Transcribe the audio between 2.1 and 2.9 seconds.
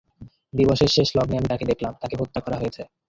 হত্যা করা হয়েছে।